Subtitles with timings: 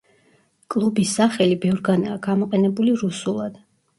[0.75, 3.63] კლუბის სახელი ბევრგანაა გამოყენებული რუსულად.